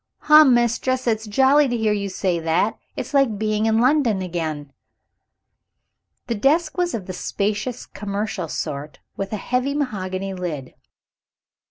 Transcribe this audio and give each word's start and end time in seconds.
"Ha, 0.21 0.43
Mistress, 0.43 1.05
it's 1.05 1.27
jolly 1.27 1.67
to 1.67 1.77
hear 1.77 1.93
you 1.93 2.09
say 2.09 2.39
that 2.39 2.75
it's 2.95 3.13
like 3.13 3.37
being 3.37 3.67
in 3.67 3.77
London 3.77 4.23
again." 4.23 4.73
The 6.25 6.33
desk 6.33 6.75
was 6.75 6.95
of 6.95 7.05
the 7.05 7.13
spacious 7.13 7.85
commercial 7.85 8.47
sort, 8.47 8.97
with 9.15 9.31
a 9.31 9.37
heavy 9.37 9.75
mahogany 9.75 10.33
lid. 10.33 10.73